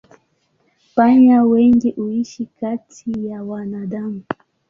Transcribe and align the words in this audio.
Panya 0.95 1.43
wengi 1.43 1.91
huishi 1.91 2.45
kati 2.45 3.25
ya 3.27 3.43
wanadamu. 3.43 4.23